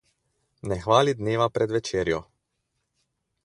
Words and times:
Ne 0.71 0.77
hvali 0.85 1.13
dneva 1.19 1.49
pred 1.59 1.77
večerjo. 1.77 2.25